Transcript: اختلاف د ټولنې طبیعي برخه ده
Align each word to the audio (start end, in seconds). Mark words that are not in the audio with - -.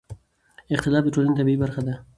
اختلاف 0.73 1.01
د 1.05 1.09
ټولنې 1.15 1.37
طبیعي 1.39 1.57
برخه 1.63 1.81
ده 1.85 1.93